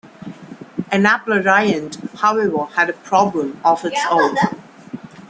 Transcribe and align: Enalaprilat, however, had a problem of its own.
Enalaprilat, 0.91 1.97
however, 2.17 2.65
had 2.73 2.89
a 2.89 2.93
problem 2.93 3.59
of 3.63 3.85
its 3.85 4.01
own. 4.09 4.35